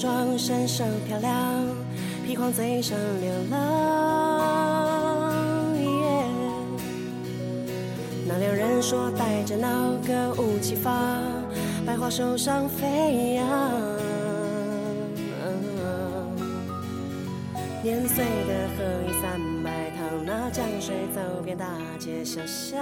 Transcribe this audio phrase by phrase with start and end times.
[0.00, 1.36] 妆，身上漂亮，
[2.26, 3.60] 披黄嘴上流浪。
[8.26, 9.68] 那两人说带着那
[10.06, 10.90] 歌舞齐发，
[11.84, 13.46] 百花手上飞扬。
[17.82, 21.66] 年岁的河一三百趟，那江水走遍大
[21.98, 22.80] 街小巷。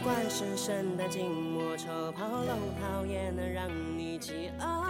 [0.00, 4.82] 不管是圣诞、静默、丑跑、龙套，也能让你激昂。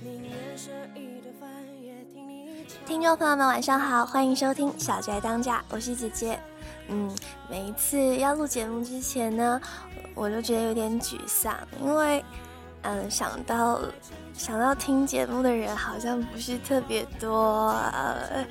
[0.00, 1.50] 宁愿舍一顿饭，
[1.82, 6.40] 也听你听众朋友们，晚上好，欢迎收听《小宅当家》，我是姐姐。
[6.88, 7.14] 嗯，
[7.50, 9.60] 每一次要录节目之前呢，
[10.14, 12.24] 我就觉得有点沮丧，因为
[12.80, 13.82] 嗯想到
[14.32, 18.46] 想到听节目的人好像不是特别多，呃，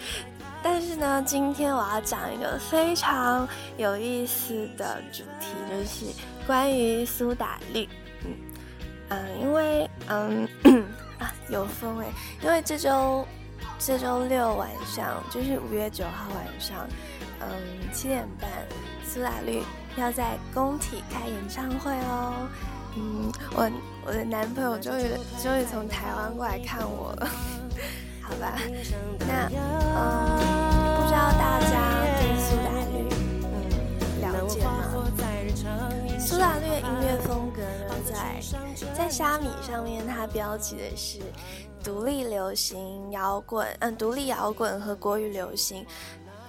[0.63, 3.47] 但是呢，今天我要讲一个非常
[3.77, 6.05] 有意思的主题，就是
[6.47, 7.87] 关于苏打绿。
[8.25, 8.31] 嗯
[9.09, 10.47] 嗯，因为嗯
[11.19, 12.07] 啊有风哎，
[12.41, 13.27] 因为这周
[13.77, 16.87] 这周六晚上就是五月九号晚上，
[17.41, 17.47] 嗯
[17.91, 18.49] 七点半，
[19.05, 19.61] 苏打绿
[19.97, 22.47] 要在工体开演唱会哦。
[22.95, 23.69] 嗯，我
[24.05, 25.03] 我的男朋友终于
[25.41, 27.27] 终于从台湾过来看我了，
[28.21, 28.57] 好吧？
[29.27, 30.62] 那嗯，
[38.95, 41.19] 在虾米上面，它标记的是
[41.83, 45.85] 独立流行摇滚，嗯，独立摇滚和国语流行，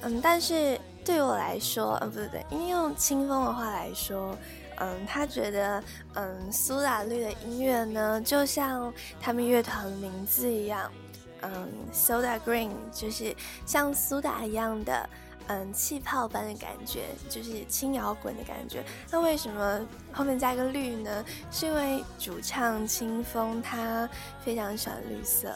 [0.03, 4.37] 嗯，但是对我来说，嗯，不对对，因为用清风的话来说，
[4.77, 5.83] 嗯，他觉得，
[6.15, 10.91] 嗯，苏打绿的音乐呢，就像他们乐团的名字一样，
[11.43, 13.35] 嗯，Soda Green，就是
[13.67, 15.09] 像苏打一样的。
[15.49, 18.85] 嗯，气泡般的感觉，就是轻摇滚的感觉。
[19.11, 19.81] 那为什么
[20.13, 21.25] 后面加一个绿呢？
[21.51, 24.09] 是因为主唱清风他
[24.45, 25.55] 非常喜欢绿色。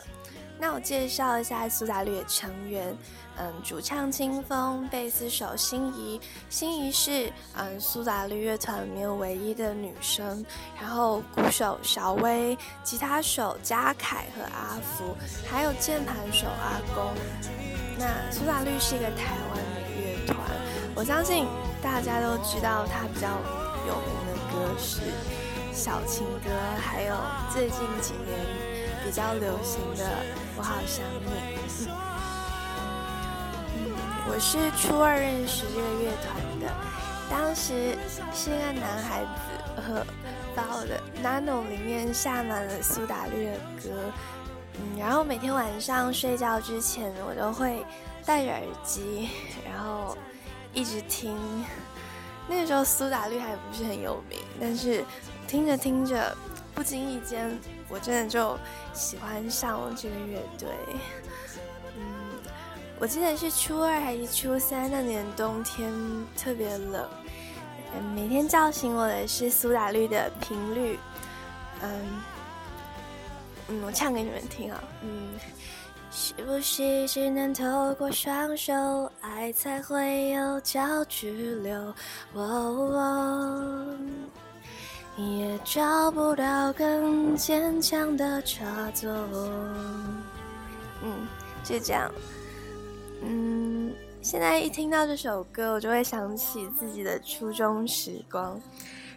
[0.61, 2.93] 那我介绍一下苏打绿的成员，
[3.37, 6.21] 嗯，主唱清风，贝斯手心仪，
[6.51, 10.45] 心仪是嗯苏打绿乐团里面唯一的女生，
[10.77, 15.17] 然后鼓手小薇，吉他手嘉凯和阿福，
[15.49, 17.15] 还有键盘手阿公。
[17.97, 19.63] 那苏打绿是一个台湾，
[20.99, 21.47] 我相信
[21.81, 23.29] 大家都知道他比较
[23.87, 25.01] 有名的歌是
[25.73, 26.51] 《小情歌》，
[26.81, 27.15] 还有
[27.53, 28.37] 最近几年
[29.05, 30.05] 比较流行的
[30.57, 31.31] 《我好想你》。
[33.77, 33.95] 嗯，
[34.29, 36.67] 我是初二认识这个乐团的，
[37.31, 37.97] 当时
[38.35, 39.29] 是一个男孩子，
[39.77, 40.05] 呃，
[40.57, 44.13] 把我的 Nano 里面下满了苏打绿的歌。
[44.75, 47.87] 嗯，然后每天晚上睡觉之前，我都会
[48.27, 49.29] 戴着耳机，
[49.65, 50.19] 然后
[50.73, 51.37] 一直听。
[52.49, 55.05] 那个时候苏打绿还不是很有名，但是
[55.47, 56.35] 听着听着，
[56.75, 57.59] 不经意间，
[57.89, 58.59] 我真的就
[58.95, 60.69] 喜欢上了这个乐队。
[61.97, 62.39] 嗯，
[62.99, 65.93] 我记得是初二还是初三那年冬天，
[66.37, 67.07] 特别冷。
[67.95, 70.99] 嗯，每天叫醒我的是苏打绿的频率。
[71.83, 72.23] 嗯。
[73.69, 74.83] 嗯，我唱给你们听啊。
[75.03, 75.35] 嗯，
[76.11, 81.95] 是不是只能透过双手，爱才会有胶质流？
[82.33, 83.97] 哦，
[85.17, 89.11] 也找不到更坚强的插座。
[91.03, 91.27] 嗯，
[91.63, 92.11] 就这样。
[93.23, 98.61] 嗯，现在一听到这首歌，我就会想起自己的初中时光。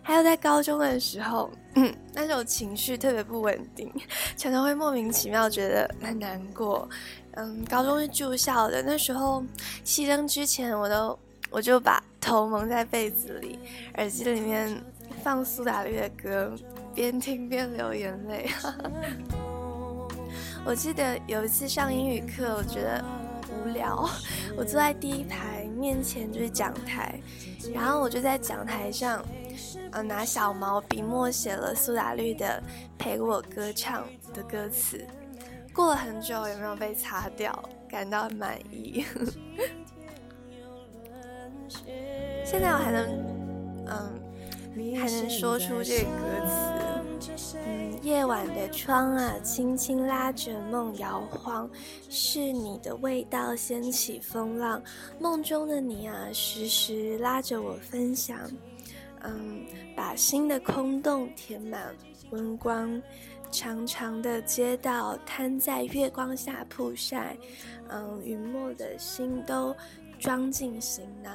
[0.03, 3.91] 还有在高中的时候，嗯，那种情绪特别不稳定，
[4.35, 6.87] 常常会莫名其妙觉得很难过。
[7.35, 9.43] 嗯，高中是住校的，那时候
[9.85, 11.17] 熄灯之前，我都
[11.49, 13.57] 我就把头蒙在被子里，
[13.95, 14.83] 耳机里面
[15.23, 16.53] 放苏打绿的歌，
[16.93, 18.49] 边听边流眼泪。
[20.65, 23.03] 我记得有一次上英语课，我觉得
[23.49, 24.09] 无聊，
[24.57, 27.19] 我坐在第一排，面前就是讲台，
[27.73, 29.23] 然后我就在讲台上。
[29.91, 32.61] 呃拿小毛笔墨写了苏打绿的
[32.99, 34.05] 《陪我歌唱》
[34.35, 35.05] 的歌词，
[35.73, 39.05] 过了很久也没有被擦掉，感到很满意。
[42.43, 43.07] 现在我还能，
[43.87, 44.19] 嗯，
[44.99, 46.53] 还能说出这个歌词。
[47.65, 51.69] 嗯，夜晚的窗啊，轻轻拉着梦摇晃，
[52.09, 54.81] 是你的味道掀起风浪。
[55.19, 58.37] 梦中的你啊，时时拉着我分享。
[59.23, 59.65] 嗯，
[59.95, 61.95] 把心的空洞填满
[62.31, 63.01] 温光。
[63.53, 67.35] 长长的街道摊在月光下曝晒，
[67.89, 69.75] 嗯，云墨的心都
[70.17, 71.33] 装进行囊。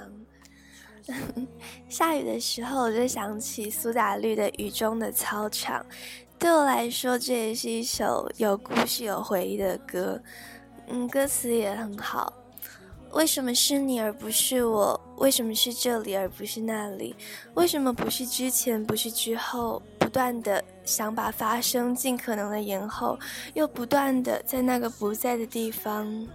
[1.91, 5.81] 下雨的时候，我就想起苏打绿的《雨中的操场》，
[6.39, 10.19] 对我来说，这也是一首有故事、有回忆的歌。
[10.89, 12.33] 嗯，歌词也很好。
[13.13, 15.01] 为什么是你而不是我？
[15.17, 17.15] 为什么是这里而不是那里？
[17.55, 19.83] 为什么不是之前，不是之后？
[19.99, 23.19] 不断的想把发生尽可能的延后，
[23.55, 26.27] 又不断的在那个不在的地方。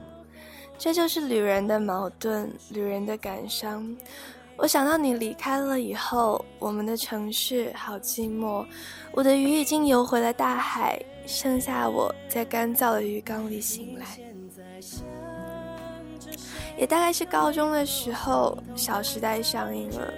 [0.78, 3.96] 这就是旅人的矛盾，旅人的感伤。
[4.58, 8.66] 我想到你离开了以后，我们的城市好寂寞。
[9.14, 14.31] 我的鱼已经游回了大海，剩下我在干燥的鱼缸里醒来。
[16.82, 20.12] 也大概是高中的时候，《小时代》上映了，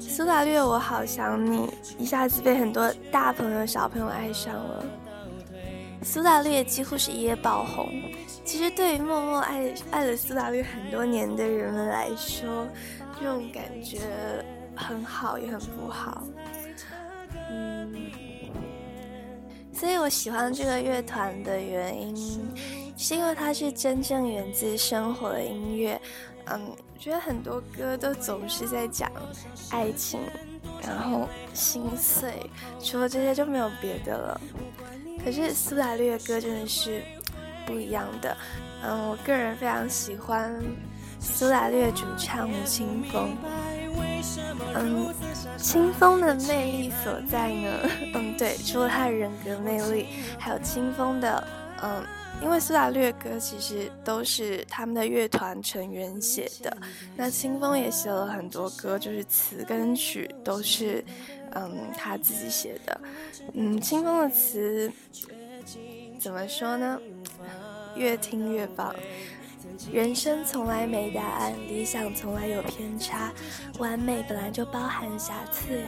[0.00, 1.58] 苏打绿《我好想你》
[1.96, 4.84] 一下子被很多大朋友小朋友爱上了。
[6.02, 7.88] 苏打绿也几乎是一夜爆红。
[8.44, 12.66] 其实对于默默爱爱了苏打绿很多年的人们来说，
[13.20, 14.00] 这种感觉
[14.74, 16.24] 很好也很不好，
[17.48, 17.94] 嗯，
[19.72, 22.40] 所以我喜欢这个乐团的原因，
[22.96, 26.00] 是因为它是真正源自生活的音乐。
[26.46, 29.10] 嗯，我觉得很多歌都总是在讲
[29.70, 30.20] 爱情，
[30.82, 32.48] 然后心碎，
[32.82, 34.40] 除了这些就没有别的了。
[35.24, 37.02] 可是苏打绿的歌真的是
[37.66, 38.36] 不一样的。
[38.84, 40.54] 嗯，我个人非常喜欢。
[41.18, 43.36] 苏打绿的主唱吴青峰，
[44.74, 45.12] 嗯，
[45.56, 47.68] 清风的魅力所在呢？
[48.14, 50.08] 嗯，对，除了他的人格魅力，
[50.38, 51.48] 还有清风的，
[51.82, 52.04] 嗯，
[52.42, 56.76] 因为苏打绿的歌其实都是他们的乐团成员写的，
[57.16, 61.04] 那清风也写了很多歌，就是词跟曲都是，
[61.52, 63.00] 嗯，他自己写的，
[63.54, 64.92] 嗯，清风的词
[66.20, 67.00] 怎么说呢？
[67.96, 68.94] 越听越棒。
[69.92, 73.32] 人生从来没答案，理想从来有偏差，
[73.78, 75.86] 完美本来就包含瑕疵呀。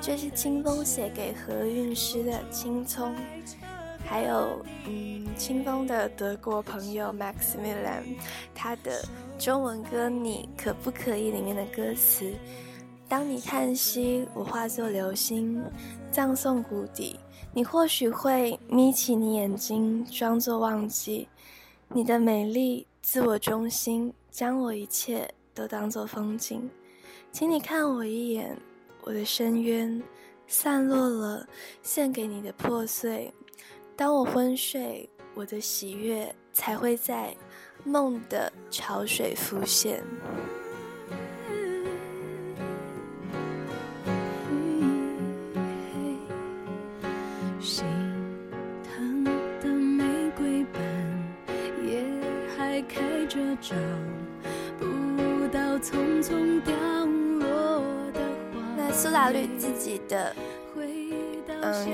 [0.00, 3.14] 这是清风写给何韵诗的《青葱》，
[4.06, 8.16] 还有嗯，清风的德国朋友 Maximilian，
[8.54, 9.02] 他的
[9.38, 12.32] 中文歌《你可不可以》里面的歌词：
[13.08, 15.62] 当你叹息，我化作流星，
[16.10, 17.18] 葬送谷底，
[17.52, 21.28] 你或许会眯起你眼睛，装作忘记
[21.88, 22.86] 你的美丽。
[23.02, 26.68] 自我中心，将我一切都当作风景，
[27.30, 28.58] 请你看我一眼，
[29.02, 30.02] 我的深渊
[30.48, 31.46] 散落了，
[31.84, 33.32] 献给你的破碎。
[33.96, 37.34] 当我昏睡，我的喜悦才会在
[37.82, 40.04] 梦的潮水浮现。
[47.58, 47.86] 心
[48.84, 49.24] 疼
[49.62, 50.04] 的玫
[50.36, 50.82] 瑰瓣，
[51.86, 52.04] 夜
[52.54, 53.74] 还开着找
[54.78, 56.74] 不到匆匆掉
[57.06, 57.80] 落
[58.12, 58.20] 的
[58.52, 60.36] 花那苏打绿自己的，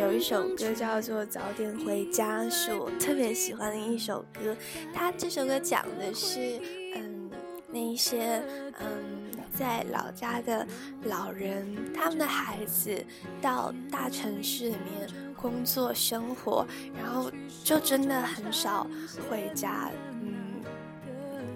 [0.02, 4.56] 有一首歌叫做《早点回家》，是我特别喜欢的一首歌。
[4.92, 6.60] 它这首歌讲的是，
[6.96, 7.30] 嗯，
[7.70, 8.42] 那一些
[8.80, 10.66] 嗯在老家的
[11.04, 12.92] 老人，他们的孩子
[13.40, 16.66] 到大城市里面工作生活，
[17.00, 17.30] 然后
[17.62, 18.84] 就真的很少
[19.30, 19.88] 回家。
[20.20, 20.60] 嗯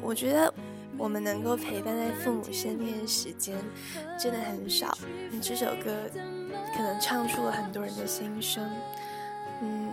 [0.00, 0.54] 我觉得
[0.96, 3.56] 我们能够陪伴在父母身边的时间
[4.16, 4.96] 真的很少。
[5.42, 5.90] 这首歌
[6.76, 8.68] 可能唱出了很多人的心声。
[9.62, 9.90] 嗯，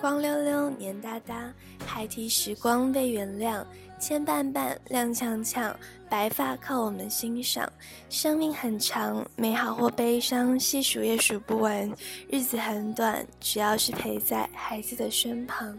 [0.00, 1.52] 光溜溜，黏哒哒，
[1.84, 3.62] 孩提时光被原谅，
[4.00, 5.74] 牵绊绊，踉跄跄，
[6.08, 7.70] 白发靠我们欣赏。
[8.08, 11.92] 生命很长，美好或悲伤，细数也数不完。
[12.30, 15.78] 日子很短，只要是陪在孩子的身旁。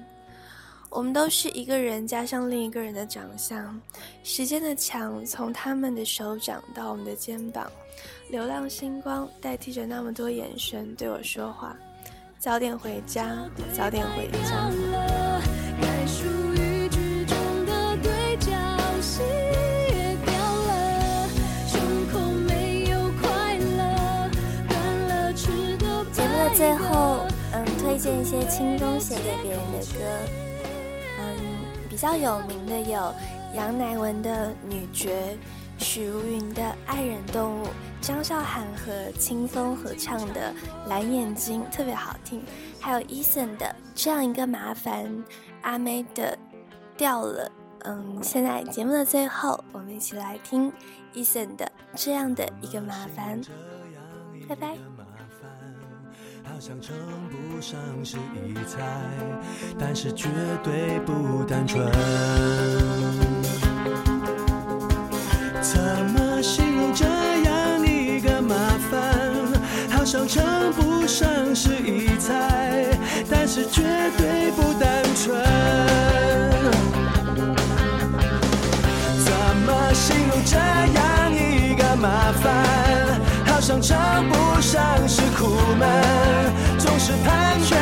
[0.95, 3.81] 我们都是一个人加上另一个人的长相，
[4.23, 7.67] 时间的墙从他们的手掌到我们的肩膀，
[8.29, 11.75] 流浪星光代替着那么多眼神对我说话。
[12.37, 13.35] 早点回家，
[13.75, 14.69] 早点回家。
[26.11, 30.42] 节目的最后，嗯，推荐一些清风写给别人的歌。
[32.03, 33.13] 比较有名的有
[33.55, 35.37] 杨乃文的《女爵》，
[35.81, 37.65] 许茹芸的《爱人动物》，
[38.01, 40.53] 张韶涵和清风合唱的
[40.89, 42.43] 《蓝眼睛》，特别好听。
[42.77, 45.05] 还有 Eason 的《这样一个麻烦》，
[45.61, 46.37] 阿妹的
[46.97, 47.49] 《掉了》。
[47.85, 50.69] 嗯，现在节目的最后，我们一起来听
[51.13, 53.41] Eason 的《这样的一个麻烦》。
[54.49, 54.75] 拜拜。
[56.45, 56.95] 好像称
[57.29, 58.79] 不上是异彩，
[59.79, 60.27] 但是绝
[60.63, 61.89] 对不单纯。
[65.61, 65.81] 怎
[66.13, 68.55] 么形容这样一个麻
[68.91, 69.01] 烦？
[69.89, 72.85] 好像称不上是异彩，
[73.29, 73.81] 但是绝
[74.17, 75.41] 对不单纯。
[79.23, 79.33] 怎
[79.65, 83.21] 么形容这样一个麻烦？
[83.45, 83.97] 好像称
[84.29, 85.21] 不上是
[85.73, 85.89] 我们，
[86.77, 87.75] 总是盘旋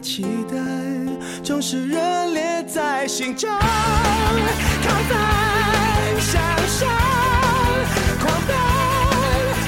[0.00, 0.56] 期待，
[1.42, 3.58] 总是热烈在心中亢
[5.08, 5.18] 奋，
[6.20, 6.88] 想象
[8.20, 8.56] 狂奔，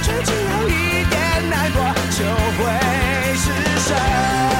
[0.02, 2.24] 却只有一点难过就
[2.58, 2.64] 会
[3.34, 3.44] 失
[3.80, 4.57] 神。